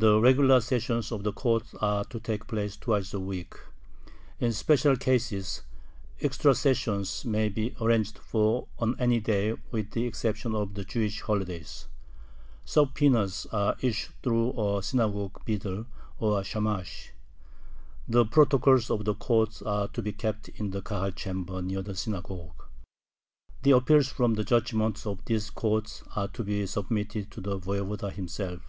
The 0.00 0.20
regular 0.20 0.60
sessions 0.60 1.10
of 1.10 1.24
the 1.24 1.32
court 1.32 1.64
are 1.80 2.04
to 2.04 2.20
take 2.20 2.46
place 2.46 2.76
twice 2.76 3.12
a 3.12 3.18
week. 3.18 3.56
In 4.38 4.52
special 4.52 4.94
cases 4.96 5.62
extra 6.20 6.54
sessions 6.54 7.24
may 7.24 7.48
be 7.48 7.74
arranged 7.80 8.16
for 8.18 8.68
on 8.78 8.94
any 9.00 9.18
day 9.18 9.56
with 9.72 9.90
the 9.90 10.04
exception 10.06 10.54
of 10.54 10.74
the 10.74 10.84
Jewish 10.84 11.20
holidays. 11.22 11.88
Subpoenas 12.64 13.48
are 13.50 13.74
issued 13.80 14.14
through 14.22 14.52
the 14.54 14.82
synagogue 14.82 15.44
beadle, 15.44 15.86
or 16.20 16.44
shamash. 16.44 17.10
The 18.06 18.24
protocols 18.24 18.90
of 18.90 19.04
the 19.04 19.16
court 19.16 19.60
are 19.66 19.88
to 19.88 20.00
be 20.00 20.12
kept 20.12 20.48
in 20.50 20.70
the 20.70 20.80
Kahal 20.80 21.10
chamber 21.10 21.60
near 21.60 21.82
the 21.82 21.96
synagogue. 21.96 22.66
The 23.64 23.72
appeals 23.72 24.06
from 24.06 24.34
the 24.34 24.44
judgments 24.44 25.06
of 25.08 25.24
this 25.24 25.50
court 25.50 26.02
are 26.14 26.28
to 26.28 26.44
be 26.44 26.66
submitted 26.66 27.32
to 27.32 27.40
the 27.40 27.58
voyevoda 27.58 28.12
himself. 28.12 28.60